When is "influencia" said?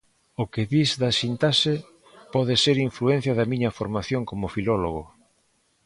2.89-3.33